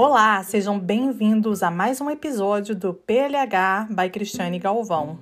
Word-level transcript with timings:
Olá, 0.00 0.40
sejam 0.44 0.78
bem-vindos 0.78 1.60
a 1.60 1.72
mais 1.72 2.00
um 2.00 2.08
episódio 2.08 2.72
do 2.72 2.94
PLH 2.94 3.88
by 3.90 4.08
Cristiane 4.08 4.56
Galvão. 4.56 5.18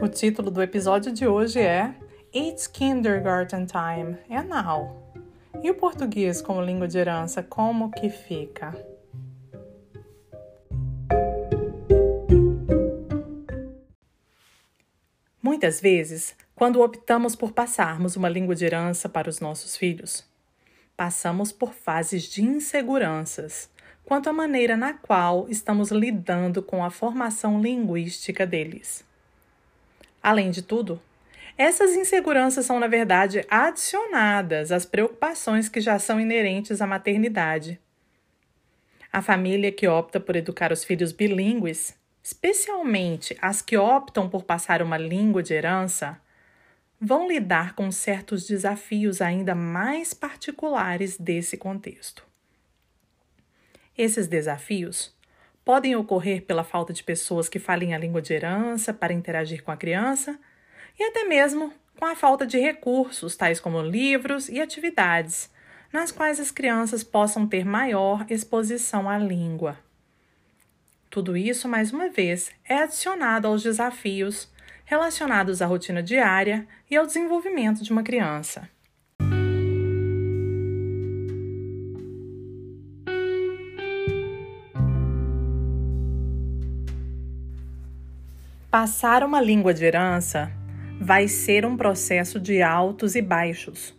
O 0.00 0.06
título 0.06 0.48
do 0.48 0.62
episódio 0.62 1.10
de 1.10 1.26
hoje 1.26 1.58
é 1.58 1.92
It's 2.32 2.68
Kindergarten 2.68 3.66
Time 3.66 4.16
and 4.30 4.44
Now. 4.44 5.12
E 5.60 5.68
o 5.72 5.74
português 5.74 6.40
como 6.40 6.62
língua 6.62 6.86
de 6.86 6.98
herança, 6.98 7.42
como 7.42 7.90
que 7.90 8.08
fica? 8.08 8.76
Muitas 15.58 15.80
vezes, 15.80 16.36
quando 16.54 16.80
optamos 16.80 17.34
por 17.34 17.50
passarmos 17.50 18.14
uma 18.14 18.28
língua 18.28 18.54
de 18.54 18.64
herança 18.64 19.08
para 19.08 19.28
os 19.28 19.40
nossos 19.40 19.76
filhos, 19.76 20.24
passamos 20.96 21.50
por 21.50 21.74
fases 21.74 22.22
de 22.22 22.44
inseguranças 22.44 23.68
quanto 24.04 24.30
à 24.30 24.32
maneira 24.32 24.76
na 24.76 24.94
qual 24.94 25.48
estamos 25.48 25.90
lidando 25.90 26.62
com 26.62 26.84
a 26.84 26.90
formação 26.90 27.60
linguística 27.60 28.46
deles. 28.46 29.04
Além 30.22 30.52
de 30.52 30.62
tudo, 30.62 31.02
essas 31.56 31.96
inseguranças 31.96 32.64
são, 32.64 32.78
na 32.78 32.86
verdade, 32.86 33.44
adicionadas 33.50 34.70
às 34.70 34.86
preocupações 34.86 35.68
que 35.68 35.80
já 35.80 35.98
são 35.98 36.20
inerentes 36.20 36.80
à 36.80 36.86
maternidade. 36.86 37.80
A 39.12 39.20
família 39.20 39.72
que 39.72 39.88
opta 39.88 40.20
por 40.20 40.36
educar 40.36 40.70
os 40.70 40.84
filhos 40.84 41.10
bilíngues 41.10 41.97
especialmente 42.28 43.38
as 43.40 43.62
que 43.62 43.78
optam 43.78 44.28
por 44.28 44.42
passar 44.44 44.82
uma 44.82 44.98
língua 44.98 45.42
de 45.42 45.54
herança, 45.54 46.20
vão 47.00 47.26
lidar 47.26 47.74
com 47.74 47.90
certos 47.90 48.46
desafios 48.46 49.22
ainda 49.22 49.54
mais 49.54 50.12
particulares 50.12 51.16
desse 51.16 51.56
contexto. 51.56 52.22
Esses 53.96 54.26
desafios 54.26 55.16
podem 55.64 55.96
ocorrer 55.96 56.42
pela 56.42 56.62
falta 56.62 56.92
de 56.92 57.02
pessoas 57.02 57.48
que 57.48 57.58
falem 57.58 57.94
a 57.94 57.98
língua 57.98 58.20
de 58.20 58.34
herança 58.34 58.92
para 58.92 59.14
interagir 59.14 59.62
com 59.62 59.70
a 59.70 59.76
criança 59.76 60.38
e 60.98 61.04
até 61.04 61.24
mesmo 61.24 61.72
com 61.98 62.04
a 62.04 62.14
falta 62.14 62.46
de 62.46 62.58
recursos, 62.58 63.36
tais 63.36 63.58
como 63.58 63.80
livros 63.80 64.50
e 64.50 64.60
atividades, 64.60 65.50
nas 65.90 66.12
quais 66.12 66.38
as 66.38 66.50
crianças 66.50 67.02
possam 67.02 67.46
ter 67.46 67.64
maior 67.64 68.26
exposição 68.28 69.08
à 69.08 69.16
língua. 69.16 69.87
Tudo 71.10 71.36
isso, 71.36 71.66
mais 71.66 71.92
uma 71.92 72.08
vez, 72.08 72.50
é 72.68 72.82
adicionado 72.82 73.48
aos 73.48 73.62
desafios 73.62 74.50
relacionados 74.84 75.62
à 75.62 75.66
rotina 75.66 76.02
diária 76.02 76.66
e 76.90 76.96
ao 76.96 77.06
desenvolvimento 77.06 77.82
de 77.82 77.92
uma 77.92 78.02
criança. 78.02 78.68
Passar 88.70 89.24
uma 89.24 89.40
língua 89.40 89.72
de 89.72 89.82
herança 89.82 90.52
vai 91.00 91.26
ser 91.26 91.64
um 91.64 91.74
processo 91.74 92.38
de 92.38 92.60
altos 92.60 93.14
e 93.14 93.22
baixos, 93.22 93.94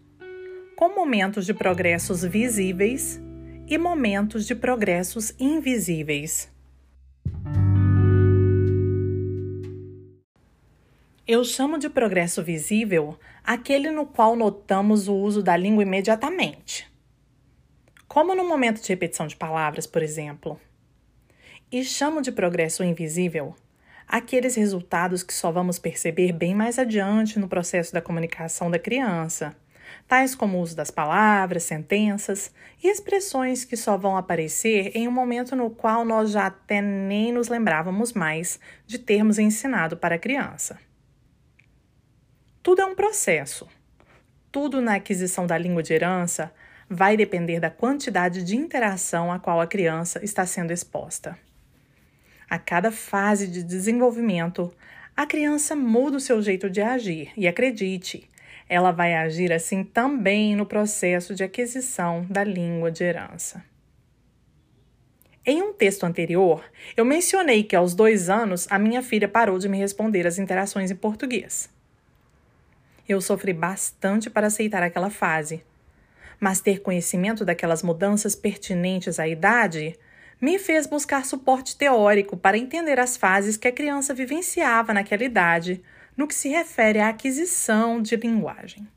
com 0.76 0.94
momentos 0.94 1.44
de 1.46 1.56
progressos 1.56 2.24
visíveis 2.24 3.20
e 3.68 3.80
momentos 3.80 4.46
de 4.46 4.54
progressos 4.54 5.34
invisíveis. 5.40 6.52
Eu 11.32 11.44
chamo 11.44 11.78
de 11.78 11.88
progresso 11.92 12.44
visível 12.44 13.16
aquele 13.44 13.92
no 13.92 14.04
qual 14.04 14.36
notamos 14.36 15.08
o 15.08 15.14
uso 15.14 15.44
da 15.44 15.56
língua 15.56 15.84
imediatamente, 15.84 16.92
como 18.08 18.34
no 18.34 18.48
momento 18.48 18.82
de 18.82 18.90
repetição 18.90 19.28
de 19.28 19.36
palavras, 19.36 19.86
por 19.86 20.02
exemplo. 20.02 20.60
E 21.72 21.84
chamo 21.84 22.20
de 22.20 22.32
progresso 22.32 22.84
invisível 22.84 23.56
aqueles 24.08 24.56
resultados 24.56 25.22
que 25.22 25.32
só 25.32 25.52
vamos 25.52 25.78
perceber 25.78 26.32
bem 26.32 26.56
mais 26.56 26.80
adiante 26.80 27.38
no 27.38 27.48
processo 27.48 27.94
da 27.94 28.02
comunicação 28.02 28.72
da 28.72 28.80
criança, 28.80 29.56
tais 30.08 30.34
como 30.34 30.58
o 30.58 30.62
uso 30.62 30.76
das 30.76 30.90
palavras, 30.90 31.62
sentenças 31.62 32.52
e 32.84 32.88
expressões 32.88 33.64
que 33.64 33.78
só 33.78 33.96
vão 33.98 34.18
aparecer 34.18 34.94
em 34.96 35.08
um 35.08 35.12
momento 35.12 35.56
no 35.56 35.70
qual 35.70 36.04
nós 36.04 36.32
já 36.32 36.48
até 36.48 36.82
nem 36.82 37.32
nos 37.32 37.50
lembrávamos 37.50 38.14
mais 38.14 38.60
de 38.88 38.98
termos 38.98 39.38
ensinado 39.38 39.96
para 39.96 40.16
a 40.16 40.20
criança. 40.20 40.89
Tudo 42.62 42.82
é 42.82 42.86
um 42.86 42.96
processo. 42.96 43.68
Tudo 44.52 44.82
na 44.82 44.96
aquisição 44.96 45.48
da 45.48 45.58
língua 45.58 45.82
de 45.82 45.94
herança 45.94 46.52
vai 46.90 47.16
depender 47.16 47.60
da 47.60 47.70
quantidade 47.70 48.44
de 48.44 48.58
interação 48.58 49.32
a 49.32 49.40
qual 49.40 49.62
a 49.62 49.68
criança 49.68 50.24
está 50.24 50.46
sendo 50.46 50.72
exposta. 50.72 51.38
A 52.50 52.58
cada 52.58 52.92
fase 52.92 53.48
de 53.48 53.64
desenvolvimento, 53.64 54.74
a 55.16 55.26
criança 55.26 55.76
muda 55.76 56.18
o 56.18 56.20
seu 56.20 56.42
jeito 56.42 56.70
de 56.70 56.82
agir 56.82 57.32
e 57.38 57.48
acredite, 57.48 58.28
ela 58.68 58.92
vai 58.92 59.16
agir 59.16 59.54
assim 59.54 59.84
também 59.84 60.56
no 60.56 60.66
processo 60.66 61.34
de 61.34 61.44
aquisição 61.44 62.26
da 62.30 62.44
língua 62.44 62.92
de 62.92 63.04
herança. 63.04 63.64
Em 65.46 65.62
um 65.62 65.74
texto 65.74 66.04
anterior, 66.04 66.64
eu 66.96 67.06
mencionei 67.06 67.64
que 67.64 67.76
aos 67.76 67.96
dois 67.96 68.30
anos 68.30 68.68
a 68.70 68.78
minha 68.78 69.02
filha 69.02 69.28
parou 69.28 69.58
de 69.58 69.70
me 69.70 69.78
responder 69.78 70.28
às 70.28 70.38
interações 70.38 70.92
em 70.92 70.96
português. 70.96 71.70
Eu 73.10 73.20
sofri 73.20 73.54
bastante 73.54 74.30
para 74.30 74.46
aceitar 74.46 74.84
aquela 74.84 75.10
fase. 75.10 75.64
Mas 76.40 76.62
ter 76.62 76.80
conhecimento 76.80 77.44
daquelas 77.44 77.82
mudanças 77.82 78.36
pertinentes 78.36 79.20
à 79.20 79.28
idade 79.28 79.98
me 80.40 80.60
fez 80.60 80.86
buscar 80.86 81.26
suporte 81.26 81.76
teórico 81.76 82.38
para 82.38 82.56
entender 82.56 83.00
as 83.00 83.18
fases 83.18 83.58
que 83.58 83.68
a 83.68 83.72
criança 83.72 84.14
vivenciava 84.14 84.94
naquela 84.94 85.24
idade, 85.24 85.82
no 86.16 86.28
que 86.28 86.36
se 86.36 86.50
refere 86.50 87.00
à 87.00 87.10
aquisição 87.10 88.00
de 88.00 88.16
linguagem. 88.16 88.88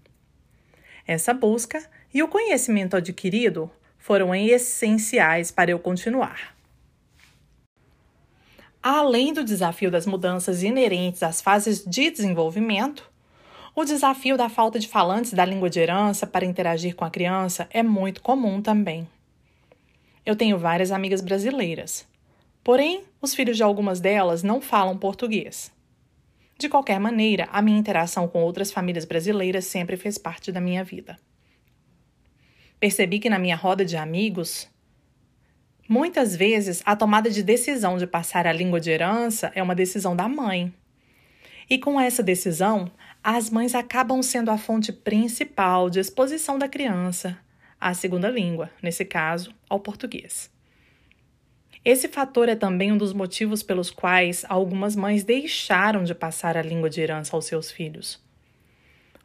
Essa 1.07 1.33
busca 1.33 1.83
e 2.13 2.23
o 2.23 2.29
conhecimento 2.29 2.95
adquirido 2.95 3.71
foram 3.97 4.35
essenciais 4.35 5.51
para 5.51 5.71
eu 5.71 5.79
continuar. 5.79 6.55
Além 8.83 9.33
do 9.33 9.43
desafio 9.43 9.91
das 9.91 10.05
mudanças 10.05 10.63
inerentes 10.63 11.23
às 11.23 11.41
fases 11.41 11.83
de 11.83 12.11
desenvolvimento, 12.11 13.12
o 13.75 13.85
desafio 13.85 14.37
da 14.37 14.49
falta 14.49 14.79
de 14.79 14.87
falantes 14.87 15.33
da 15.33 15.45
língua 15.45 15.71
de 15.71 15.81
herança 15.81 16.27
para 16.27 16.45
interagir 16.45 16.95
com 16.95 17.05
a 17.05 17.11
criança 17.11 17.67
é 17.71 17.83
muito 17.83 18.23
comum 18.23 18.61
também. 18.61 19.09
Eu 20.25 20.37
tenho 20.37 20.59
várias 20.59 20.93
amigas 20.93 21.21
brasileiras, 21.21 22.07
porém, 22.63 23.05
os 23.21 23.35
filhos 23.35 23.57
de 23.57 23.63
algumas 23.63 23.99
delas 23.99 24.43
não 24.43 24.61
falam 24.61 24.97
português. 24.97 25.73
De 26.59 26.69
qualquer 26.69 27.01
maneira, 27.01 27.49
a 27.51 27.61
minha 27.61 27.79
interação 27.79 28.29
com 28.29 28.43
outras 28.43 28.71
famílias 28.71 29.05
brasileiras 29.05 29.65
sempre 29.65 29.97
fez 29.97 30.19
parte 30.19 30.53
da 30.53 30.61
minha 30.61 30.85
vida. 30.85 31.19
Percebi 32.79 33.19
que 33.19 33.31
na 33.31 33.39
minha 33.39 33.57
roda 33.57 33.85
de 33.85 33.97
amigos, 33.97 34.69
muitas 35.89 36.37
vezes 36.37 36.83
a 36.85 36.95
tomada 36.95 37.31
de 37.31 37.43
decisão 37.43 37.97
de 37.97 38.07
passar 38.07 38.47
a 38.47 38.53
língua 38.53 38.79
de 38.79 38.91
herança 38.91 39.51
é 39.55 39.63
uma 39.63 39.75
decisão 39.75 40.15
da 40.15 40.29
mãe. 40.29 40.73
E 41.69 41.79
com 41.79 42.01
essa 42.01 42.23
decisão, 42.23 42.91
as 43.25 43.51
mães 43.51 43.75
acabam 43.75 44.21
sendo 44.21 44.51
a 44.51 44.59
fonte 44.59 44.93
principal 44.93 45.89
de 45.89 46.01
exposição 46.01 46.59
da 46.59 46.69
criança 46.69 47.39
à 47.81 47.95
segunda 47.95 48.29
língua, 48.29 48.69
nesse 48.83 49.05
caso, 49.05 49.55
ao 49.69 49.79
português. 49.79 50.51
Esse 51.85 52.09
fator 52.09 52.49
é 52.49 52.57
também 52.57 52.91
um 52.91 52.97
dos 52.97 53.13
motivos 53.13 53.63
pelos 53.63 53.91
quais 53.91 54.45
algumas 54.49 54.97
mães 54.97 55.23
deixaram 55.23 56.03
de 56.03 56.15
passar 56.15 56.57
a 56.57 56.63
língua 56.63 56.91
de 56.91 57.01
herança 57.01 57.37
aos 57.37 57.45
seus 57.45 57.71
filhos. 57.71 58.21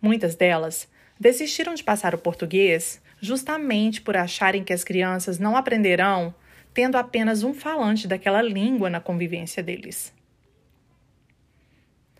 Muitas 0.01 0.35
delas 0.35 0.87
desistiram 1.19 1.73
de 1.73 1.83
passar 1.83 2.13
o 2.13 2.19
português 2.19 3.01
justamente 3.19 4.01
por 4.01 4.15
acharem 4.15 4.63
que 4.63 4.73
as 4.73 4.83
crianças 4.83 5.39
não 5.39 5.55
aprenderão 5.55 6.33
tendo 6.71 6.97
apenas 6.97 7.43
um 7.43 7.55
falante 7.55 8.07
daquela 8.07 8.41
língua 8.43 8.91
na 8.91 8.99
convivência 8.99 9.63
deles. 9.63 10.13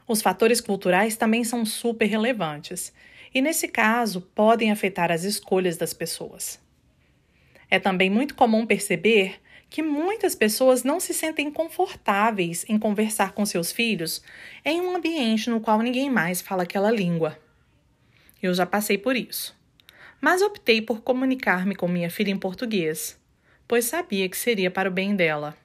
Os 0.07 0.21
fatores 0.21 0.61
culturais 0.61 1.17
também 1.17 1.43
são 1.43 1.65
super 1.65 2.05
relevantes 2.05 2.93
e, 3.33 3.41
nesse 3.41 3.67
caso, 3.67 4.21
podem 4.33 4.71
afetar 4.71 5.11
as 5.11 5.23
escolhas 5.23 5.75
das 5.75 5.93
pessoas. 5.93 6.59
É 7.69 7.77
também 7.77 8.09
muito 8.09 8.33
comum 8.33 8.65
perceber 8.65 9.41
que 9.69 9.81
muitas 9.81 10.33
pessoas 10.33 10.83
não 10.83 10.99
se 10.99 11.13
sentem 11.13 11.51
confortáveis 11.51 12.65
em 12.69 12.79
conversar 12.79 13.33
com 13.33 13.45
seus 13.45 13.71
filhos 13.71 14.21
em 14.63 14.79
um 14.79 14.95
ambiente 14.95 15.49
no 15.49 15.59
qual 15.59 15.79
ninguém 15.81 16.09
mais 16.09 16.41
fala 16.41 16.63
aquela 16.63 16.89
língua. 16.89 17.37
Eu 18.41 18.53
já 18.53 18.65
passei 18.65 18.97
por 18.97 19.17
isso, 19.17 19.53
mas 20.21 20.41
optei 20.41 20.81
por 20.81 21.01
comunicar-me 21.01 21.75
com 21.75 21.87
minha 21.87 22.09
filha 22.09 22.31
em 22.31 22.37
português, 22.37 23.19
pois 23.67 23.83
sabia 23.83 24.29
que 24.29 24.37
seria 24.37 24.71
para 24.71 24.87
o 24.87 24.91
bem 24.91 25.15
dela. 25.15 25.57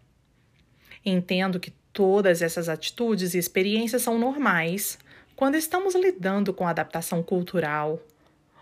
Entendo 1.04 1.60
que 1.60 1.72
Todas 1.92 2.42
essas 2.42 2.68
atitudes 2.68 3.34
e 3.34 3.38
experiências 3.38 4.02
são 4.02 4.18
normais 4.18 4.98
quando 5.36 5.56
estamos 5.56 5.94
lidando 5.94 6.52
com 6.52 6.66
adaptação 6.66 7.22
cultural 7.22 8.00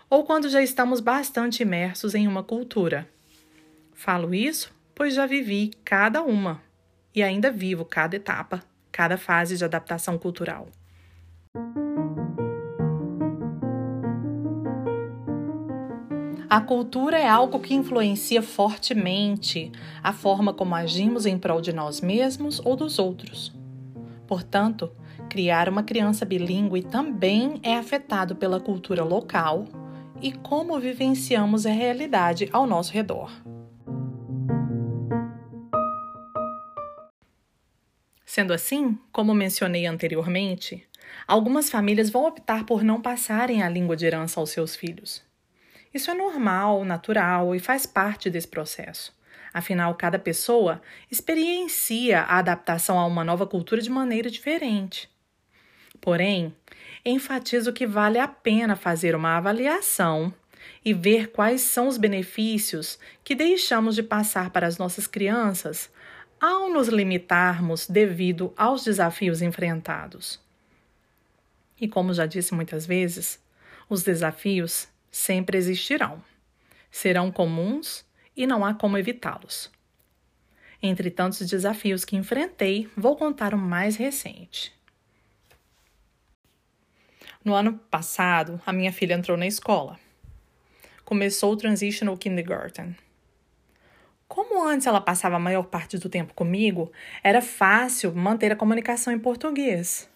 ou 0.09 0.23
quando 0.25 0.49
já 0.49 0.61
estamos 0.61 0.99
bastante 0.99 1.63
imersos 1.63 2.13
em 2.13 2.27
uma 2.27 2.43
cultura. 2.43 3.07
Falo 3.93 4.33
isso 4.33 4.73
pois 5.01 5.15
já 5.15 5.25
vivi 5.25 5.71
cada 5.83 6.21
uma 6.21 6.61
e 7.15 7.23
ainda 7.23 7.51
vivo 7.51 7.83
cada 7.83 8.15
etapa, 8.15 8.63
cada 8.91 9.17
fase 9.17 9.57
de 9.57 9.65
adaptação 9.65 10.15
cultural. 10.15 10.67
A 16.51 16.59
cultura 16.59 17.17
é 17.17 17.25
algo 17.25 17.61
que 17.61 17.73
influencia 17.73 18.41
fortemente 18.41 19.71
a 20.03 20.11
forma 20.11 20.53
como 20.53 20.75
agimos 20.75 21.25
em 21.25 21.37
prol 21.37 21.61
de 21.61 21.71
nós 21.71 22.01
mesmos 22.01 22.59
ou 22.65 22.75
dos 22.75 22.99
outros. 22.99 23.53
Portanto, 24.27 24.91
criar 25.29 25.69
uma 25.69 25.81
criança 25.81 26.25
bilíngue 26.25 26.83
também 26.83 27.57
é 27.63 27.77
afetado 27.77 28.35
pela 28.35 28.59
cultura 28.59 29.01
local 29.01 29.65
e 30.21 30.33
como 30.33 30.77
vivenciamos 30.77 31.65
a 31.65 31.71
realidade 31.71 32.49
ao 32.51 32.67
nosso 32.67 32.91
redor. 32.91 33.31
Sendo 38.25 38.51
assim, 38.51 38.99
como 39.13 39.33
mencionei 39.33 39.85
anteriormente, 39.85 40.85
algumas 41.25 41.69
famílias 41.69 42.09
vão 42.09 42.25
optar 42.25 42.65
por 42.65 42.83
não 42.83 43.01
passarem 43.01 43.63
a 43.63 43.69
língua 43.69 43.95
de 43.95 44.05
herança 44.05 44.37
aos 44.37 44.49
seus 44.49 44.75
filhos. 44.75 45.30
Isso 45.93 46.09
é 46.09 46.13
normal, 46.13 46.85
natural 46.85 47.55
e 47.55 47.59
faz 47.59 47.85
parte 47.85 48.29
desse 48.29 48.47
processo. 48.47 49.13
Afinal, 49.53 49.93
cada 49.95 50.17
pessoa 50.17 50.81
experiencia 51.09 52.21
a 52.21 52.37
adaptação 52.37 52.97
a 52.97 53.05
uma 53.05 53.23
nova 53.23 53.45
cultura 53.45 53.81
de 53.81 53.89
maneira 53.89 54.29
diferente. 54.29 55.09
Porém, 55.99 56.55
enfatizo 57.05 57.73
que 57.73 57.85
vale 57.85 58.17
a 58.17 58.27
pena 58.27 58.75
fazer 58.75 59.15
uma 59.15 59.37
avaliação 59.37 60.33
e 60.83 60.93
ver 60.93 61.31
quais 61.31 61.61
são 61.61 61.87
os 61.87 61.97
benefícios 61.97 62.97
que 63.23 63.35
deixamos 63.35 63.95
de 63.95 64.03
passar 64.03 64.49
para 64.49 64.65
as 64.65 64.77
nossas 64.77 65.05
crianças 65.05 65.91
ao 66.39 66.69
nos 66.69 66.87
limitarmos 66.87 67.87
devido 67.87 68.51
aos 68.57 68.83
desafios 68.83 69.41
enfrentados. 69.41 70.39
E 71.79 71.87
como 71.87 72.13
já 72.13 72.25
disse 72.25 72.53
muitas 72.53 72.85
vezes, 72.85 73.39
os 73.87 74.01
desafios 74.01 74.87
sempre 75.11 75.57
existirão. 75.57 76.23
Serão 76.89 77.31
comuns 77.31 78.05
e 78.35 78.47
não 78.47 78.65
há 78.65 78.73
como 78.73 78.97
evitá-los. 78.97 79.69
Entre 80.81 81.11
tantos 81.11 81.47
desafios 81.47 82.03
que 82.03 82.15
enfrentei, 82.15 82.89
vou 82.97 83.15
contar 83.15 83.53
o 83.53 83.57
mais 83.57 83.97
recente. 83.97 84.73
No 87.43 87.53
ano 87.53 87.73
passado, 87.89 88.61
a 88.65 88.71
minha 88.71 88.93
filha 88.93 89.15
entrou 89.15 89.37
na 89.37 89.47
escola. 89.47 89.99
Começou 91.03 91.53
o 91.53 91.57
Transitional 91.57 92.17
Kindergarten. 92.17 92.95
Como 94.27 94.63
antes 94.65 94.87
ela 94.87 95.01
passava 95.01 95.35
a 95.35 95.39
maior 95.39 95.63
parte 95.63 95.97
do 95.97 96.07
tempo 96.07 96.33
comigo, 96.33 96.91
era 97.23 97.41
fácil 97.41 98.15
manter 98.15 98.51
a 98.51 98.55
comunicação 98.55 99.11
em 99.11 99.19
português. 99.19 100.10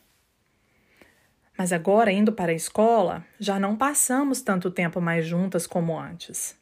Mas 1.57 1.71
agora, 1.71 2.11
indo 2.11 2.33
para 2.33 2.51
a 2.51 2.55
escola, 2.55 3.25
já 3.39 3.59
não 3.59 3.75
passamos 3.75 4.41
tanto 4.41 4.69
tempo 4.69 4.99
mais 4.99 5.25
juntas 5.25 5.65
como 5.65 5.97
antes. 5.97 6.57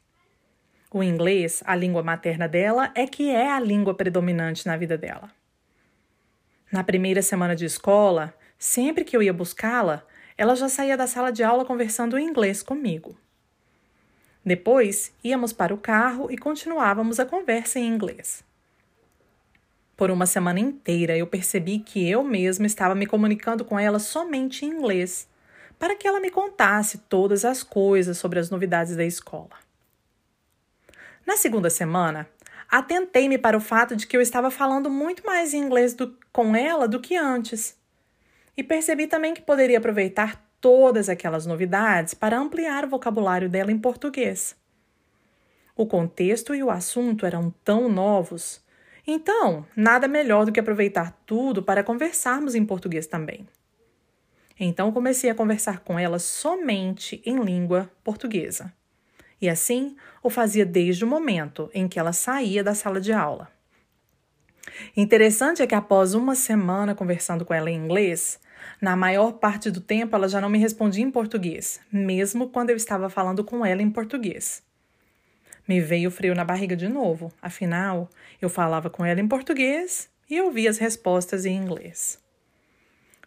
O 0.92 1.02
inglês, 1.02 1.64
a 1.66 1.76
língua 1.76 2.04
materna 2.04 2.48
dela, 2.48 2.92
é 2.94 3.08
que 3.08 3.30
é 3.32 3.52
a 3.52 3.60
língua 3.60 3.96
predominante 3.96 4.68
na 4.68 4.78
vida 4.78 4.96
dela. 4.96 5.32
Na 6.72 6.84
primeira 6.84 7.22
semana 7.22 7.56
de 7.56 7.66
escola, 7.66 8.34
sempre 8.60 9.04
que 9.04 9.18
eu 9.18 9.24
ia 9.24 9.34
buscá-la, 9.34 10.06
ela 10.38 10.56
já 10.56 10.70
saía 10.70 10.96
da 10.96 11.08
sala 11.08 11.32
de 11.32 11.44
aula 11.44 11.66
conversando 11.66 12.18
em 12.18 12.28
inglês 12.28 12.62
comigo. 12.62 13.18
Depois, 14.46 15.12
íamos 15.24 15.54
para 15.54 15.74
o 15.74 15.78
carro 15.78 16.30
e 16.30 16.38
continuávamos 16.38 17.20
a 17.20 17.26
conversa 17.26 17.80
em 17.80 17.88
inglês. 17.88 18.44
Por 19.96 20.10
uma 20.10 20.26
semana 20.26 20.60
inteira 20.60 21.16
eu 21.16 21.28
percebi 21.28 21.80
que 21.80 22.10
eu 22.10 22.24
mesma 22.24 22.66
estava 22.66 22.96
me 22.96 23.06
comunicando 23.06 23.64
com 23.64 23.78
ela 23.78 24.00
somente 24.00 24.66
em 24.66 24.70
inglês, 24.70 25.28
para 25.78 25.96
que 25.96 26.08
ela 26.08 26.20
me 26.20 26.32
contasse 26.32 26.98
todas 27.10 27.46
as 27.46 27.62
coisas 27.62 28.18
sobre 28.18 28.40
as 28.40 28.50
novidades 28.50 28.96
da 28.96 29.06
escola. 29.06 29.52
Na 31.26 31.38
segunda 31.38 31.70
semana, 31.70 32.28
atentei-me 32.70 33.38
para 33.38 33.58
o 33.58 33.62
fato 33.62 33.96
de 33.96 34.08
que 34.08 34.18
eu 34.18 34.22
estava 34.22 34.50
falando 34.50 34.90
muito 34.90 35.26
mais 35.26 35.54
em 35.54 35.60
inglês 35.60 35.94
do, 35.94 36.18
com 36.32 36.56
ela 36.56 36.88
do 36.88 37.00
que 37.00 37.16
antes. 37.16 37.78
E 38.58 38.64
percebi 38.64 39.08
também 39.08 39.34
que 39.34 39.42
poderia 39.42 39.78
aproveitar 39.78 40.44
todas 40.60 41.08
aquelas 41.10 41.46
novidades 41.46 42.14
para 42.14 42.38
ampliar 42.38 42.86
o 42.86 42.90
vocabulário 42.90 43.50
dela 43.50 43.72
em 43.72 43.78
português. 43.78 44.56
O 45.76 45.86
contexto 45.86 46.54
e 46.54 46.64
o 46.64 46.70
assunto 46.70 47.26
eram 47.26 47.54
tão 47.64 47.90
novos 47.90 48.64
então, 49.06 49.66
nada 49.76 50.08
melhor 50.08 50.46
do 50.46 50.52
que 50.52 50.60
aproveitar 50.60 51.12
tudo 51.26 51.62
para 51.62 51.84
conversarmos 51.84 52.56
em 52.56 52.66
português 52.66 53.06
também. 53.06 53.48
Então, 54.60 54.92
comecei 54.92 55.30
a 55.30 55.36
conversar 55.36 55.80
com 55.80 56.00
ela 56.00 56.20
somente 56.20 57.22
em 57.26 57.38
língua 57.40 57.92
portuguesa. 58.04 58.72
E 59.42 59.50
assim 59.50 59.98
o 60.22 60.30
fazia 60.30 60.66
desde 60.66 61.04
o 61.04 61.08
momento 61.08 61.70
em 61.74 61.88
que 61.88 62.00
ela 62.00 62.14
saía 62.14 62.64
da 62.64 62.74
sala 62.74 63.02
de 63.02 63.12
aula. 63.12 63.52
Interessante 64.96 65.62
é 65.62 65.68
que 65.68 65.76
após 65.76 66.14
uma 66.14 66.34
semana 66.34 66.96
conversando 66.96 67.44
com 67.44 67.54
ela 67.54 67.70
em 67.70 67.76
inglês, 67.76 68.40
na 68.80 68.96
maior 68.96 69.34
parte 69.34 69.70
do 69.70 69.82
tempo 69.82 70.16
ela 70.16 70.30
já 70.30 70.40
não 70.40 70.50
me 70.50 70.58
respondia 70.58 71.04
em 71.04 71.12
português, 71.12 71.82
mesmo 71.92 72.50
quando 72.50 72.70
eu 72.70 72.78
estava 72.78 73.10
falando 73.10 73.44
com 73.44 73.66
ela 73.66 73.82
em 73.82 73.90
português. 73.90 74.64
Me 75.68 75.80
veio 75.80 76.12
frio 76.12 76.36
na 76.36 76.44
barriga 76.44 76.76
de 76.76 76.90
novo, 76.90 77.32
afinal, 77.42 78.10
eu 78.42 78.50
falava 78.50 78.90
com 78.90 79.06
ela 79.06 79.22
em 79.22 79.28
português 79.28 80.10
e 80.30 80.42
ouvia 80.42 80.70
as 80.70 80.78
respostas 80.78 81.46
em 81.46 81.56
inglês. 81.56 82.22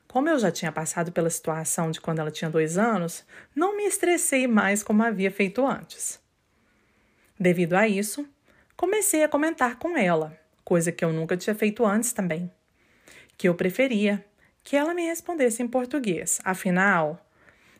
Como 0.07 0.29
eu 0.29 0.39
já 0.39 0.51
tinha 0.51 0.71
passado 0.71 1.13
pela 1.13 1.31
situação 1.31 1.91
de 1.91 2.01
quando 2.01 2.21
ela 2.21 2.31
tinha 2.31 2.51
dois 2.51 2.79
anos, 2.79 3.25
não 3.55 3.77
me 3.77 3.85
estressei 3.85 4.47
mais 4.47 4.83
como 4.83 5.03
havia 5.03 5.31
feito 5.31 5.67
antes. 5.67 6.21
Devido 7.39 7.75
a 7.75 7.89
isso, 7.89 8.27
comecei 8.77 9.23
a 9.25 9.29
comentar 9.29 9.77
com 9.77 9.97
ela, 9.97 10.39
coisa 10.65 10.93
que 10.93 11.05
eu 11.05 11.13
nunca 11.13 11.37
tinha 11.37 11.55
feito 11.55 11.85
antes 11.85 12.13
também, 12.13 12.51
que 13.37 13.49
eu 13.49 13.55
preferia 13.55 14.25
que 14.63 14.75
ela 14.77 14.95
me 14.95 15.07
respondesse 15.07 15.63
em 15.63 15.69
português. 15.69 16.41
Afinal, 16.45 17.25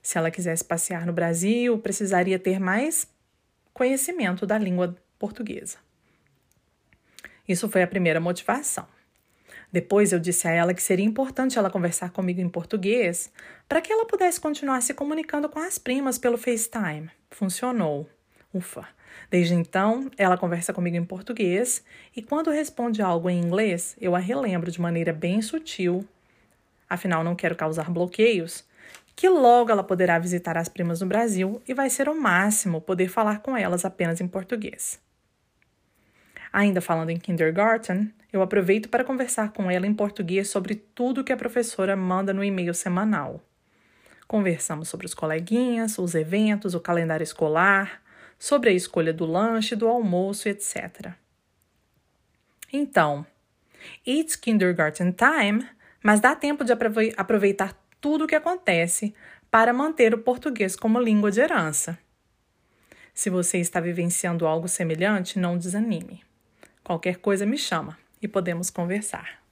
se 0.03 0.17
ela 0.17 0.31
quisesse 0.31 0.65
passear 0.65 1.05
no 1.05 1.13
Brasil, 1.13 1.79
precisaria 1.79 2.39
ter 2.39 2.61
mais 2.61 3.09
conhecimento 3.77 4.47
da 4.47 4.57
língua 4.57 4.97
portuguesa. 5.19 5.77
Isso 7.47 7.69
foi 7.69 7.83
a 7.83 7.87
primeira 7.87 8.19
motivação. 8.19 8.87
Depois 9.71 10.15
eu 10.15 10.19
disse 10.19 10.49
a 10.49 10.51
ela 10.51 10.73
que 10.73 10.83
seria 10.83 11.05
importante 11.05 11.59
ela 11.59 11.69
conversar 11.69 12.11
comigo 12.11 12.41
em 12.41 12.49
português 12.49 13.31
para 13.69 13.83
que 13.83 13.93
ela 13.93 14.07
pudesse 14.07 14.41
continuar 14.41 14.81
se 14.81 14.95
comunicando 14.95 15.47
com 15.47 15.59
as 15.59 15.77
primas 15.77 16.17
pelo 16.17 16.39
FaceTime. 16.39 17.11
Funcionou. 17.31 18.09
Ufa! 18.55 18.89
Desde 19.31 19.53
então, 19.53 20.11
ela 20.17 20.39
conversa 20.39 20.73
comigo 20.73 20.97
em 20.97 21.05
português 21.05 21.85
e 22.17 22.23
quando 22.23 22.51
responde 22.51 23.03
algo 23.03 23.29
em 23.29 23.39
inglês, 23.39 23.95
eu 24.01 24.17
a 24.17 24.19
relembro 24.19 24.71
de 24.71 24.81
maneira 24.81 25.13
bem 25.13 25.43
sutil. 25.43 26.03
Afinal, 26.89 27.23
não 27.23 27.37
quero 27.37 27.55
causar 27.55 27.91
bloqueios 27.91 28.65
que 29.17 29.31
logo 29.31 29.73
ela 29.73 29.83
poderá 29.83 30.19
visitar 30.19 30.59
as 30.59 30.69
primas 30.69 31.01
no 31.01 31.07
Brasil 31.07 31.63
e 31.67 31.73
vai 31.73 31.89
ser 31.89 32.07
o 32.07 32.15
máximo 32.15 32.83
poder 32.83 33.09
falar 33.09 33.41
com 33.41 33.57
elas 33.57 33.87
apenas 33.87 34.21
em 34.21 34.29
português. 34.29 35.01
Ainda 36.53 36.83
falando 36.83 37.11
em 37.11 37.19
kindergarten, 37.19 38.13
eu 38.31 38.43
aproveito 38.43 38.91
para 38.91 39.05
conversar 39.05 39.53
com 39.53 39.71
ela 39.71 39.87
em 39.87 39.95
português 39.95 40.51
sobre 40.51 40.75
tudo 40.75 41.25
que 41.25 41.33
a 41.33 41.37
professora 41.37 41.97
manda 41.97 42.35
no 42.35 42.45
e-mail 42.45 42.75
semanal. 42.75 43.43
Conversamos 44.29 44.89
sobre 44.89 45.07
os 45.07 45.15
coleguinhas, 45.15 45.99
os 45.99 46.15
eventos, 46.15 46.75
o 46.75 46.81
calendário 46.81 47.25
escolar, 47.25 48.03
sobre 48.39 48.69
a 48.69 48.73
escolha 48.73 49.15
do 49.15 49.25
lanche, 49.25 49.75
do 49.75 49.89
almoço, 49.89 50.49
etc. 50.49 51.13
Então, 52.71 53.25
it's 54.07 54.37
kindergarten 54.37 55.13
time, 55.13 55.67
mas 56.03 56.21
dá 56.21 56.35
tempo 56.35 56.65
de 56.65 56.73
aproveitar 57.17 57.86
tudo 58.07 58.23
o 58.23 58.29
que 58.29 58.37
acontece 58.37 59.13
para 59.51 59.73
manter 59.73 60.15
o 60.15 60.19
português 60.19 60.77
como 60.77 61.01
língua 61.01 61.29
de 61.29 61.41
herança. 61.41 61.99
Se 63.13 63.29
você 63.29 63.59
está 63.59 63.81
vivenciando 63.81 64.47
algo 64.47 64.69
semelhante, 64.69 65.41
não 65.41 65.59
desanime. 65.59 66.23
Qualquer 66.85 67.17
coisa 67.17 67.45
me 67.45 67.59
chama 67.59 67.99
e 68.23 68.29
podemos 68.29 68.71
conversar. 68.71 69.43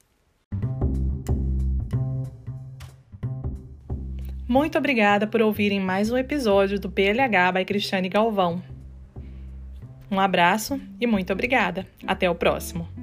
Muito 4.47 4.77
obrigada 4.77 5.27
por 5.27 5.41
ouvirem 5.41 5.81
mais 5.81 6.09
um 6.09 6.17
episódio 6.17 6.79
do 6.79 6.89
PLH 6.89 7.51
by 7.51 7.65
Cristiane 7.65 8.07
Galvão. 8.07 8.63
Um 10.09 10.17
abraço 10.17 10.79
e 10.97 11.05
muito 11.05 11.33
obrigada. 11.33 11.85
Até 12.07 12.29
o 12.29 12.35
próximo. 12.35 12.94